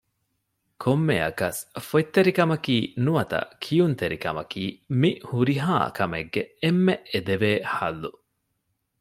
[0.83, 4.63] ކޮންމެއަކަސް ފޮތްތެރިކަމަކީ ނުވަތަ ކިޔުންތެރިކަމަކީ
[4.99, 8.09] މި ހުރިހާ ކަމެއްގެ އެންމެ އެދެވޭ ޙައްލު